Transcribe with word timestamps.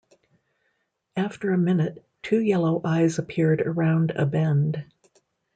After 1.15 1.51
a 1.51 1.59
minute 1.59 2.03
two 2.23 2.39
yellow 2.39 2.81
eyes 2.83 3.19
appeared 3.19 3.61
around 3.61 4.09
a 4.09 4.25
bend. 4.25 4.83